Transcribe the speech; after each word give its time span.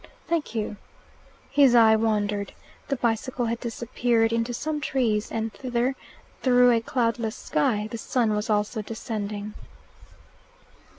"Thank 0.27 0.55
you." 0.55 0.77
His 1.51 1.75
eye 1.75 1.95
wandered. 1.95 2.53
The 2.87 2.95
bicycle 2.95 3.45
had 3.45 3.59
disappeared 3.59 4.33
into 4.33 4.51
some 4.51 4.81
trees, 4.81 5.31
and 5.31 5.53
thither, 5.53 5.95
through 6.41 6.71
a 6.71 6.81
cloudless 6.81 7.35
sky, 7.35 7.87
the 7.91 7.99
sun 7.99 8.33
was 8.35 8.49
also 8.49 8.81
descending. 8.81 9.53